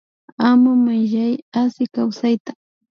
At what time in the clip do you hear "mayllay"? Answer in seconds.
0.83-1.33